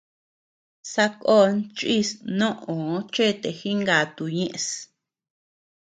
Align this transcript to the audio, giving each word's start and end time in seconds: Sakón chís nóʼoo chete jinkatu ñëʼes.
Sakón 0.91 1.51
chís 1.77 2.09
nóʼoo 2.39 2.93
chete 3.13 3.49
jinkatu 3.59 4.23
ñëʼes. 4.37 4.67